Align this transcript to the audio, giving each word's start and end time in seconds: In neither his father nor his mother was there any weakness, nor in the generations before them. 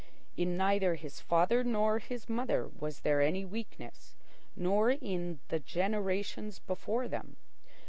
In 0.35 0.57
neither 0.57 0.95
his 0.95 1.19
father 1.19 1.63
nor 1.63 1.99
his 1.99 2.27
mother 2.27 2.67
was 2.67 3.01
there 3.01 3.21
any 3.21 3.45
weakness, 3.45 4.15
nor 4.55 4.89
in 4.89 5.41
the 5.49 5.59
generations 5.59 6.57
before 6.57 7.07
them. 7.07 7.37